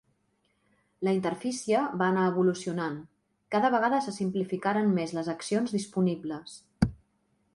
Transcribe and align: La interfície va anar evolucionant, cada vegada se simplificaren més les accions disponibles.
La 1.07 1.11
interfície 1.17 1.81
va 2.01 2.07
anar 2.13 2.23
evolucionant, 2.29 2.95
cada 3.55 3.71
vegada 3.77 4.01
se 4.07 4.15
simplificaren 4.15 4.91
més 4.97 5.15
les 5.19 5.29
accions 5.37 5.79
disponibles. 5.79 6.57